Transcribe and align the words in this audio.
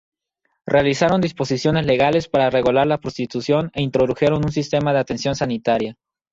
Realizaron 0.65 1.21
disposiciones 1.21 1.85
legales 1.85 2.27
para 2.27 2.49
regular 2.49 2.87
la 2.87 2.97
prostitución 2.97 3.69
e 3.75 3.83
introdujeron 3.83 4.43
un 4.43 4.51
sistema 4.51 4.93
de 4.93 4.99
atención 4.99 5.35
sanitaria. 5.35 5.95